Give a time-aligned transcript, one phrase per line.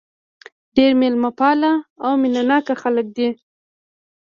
[0.77, 3.29] ډېر مېلمه پاله او مینه ناک خلک دي.